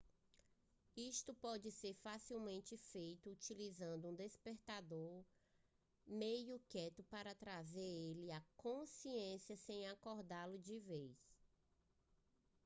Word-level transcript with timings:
isto 0.97 1.31
pode 1.31 1.69
ser 1.71 1.93
facilmente 1.97 2.75
feito 2.75 3.29
utilizando 3.29 4.07
um 4.07 4.15
despertador 4.15 5.23
meio 6.07 6.59
quieto 6.67 7.03
para 7.03 7.35
trazer 7.35 7.79
ele 7.79 8.31
à 8.31 8.41
consciência 8.57 9.55
sem 9.55 9.87
acordá-lo 9.87 10.57
de 10.57 10.79
vez 10.79 11.15